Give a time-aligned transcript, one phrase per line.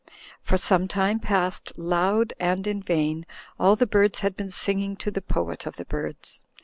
[0.39, 3.23] For some time past, loud and in vain,
[3.59, 6.41] all the birds had been singing to the Poet of the Birds.